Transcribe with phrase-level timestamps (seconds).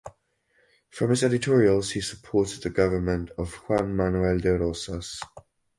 [0.89, 5.21] From his editorials he supported the government of Juan Manuel de Rosas.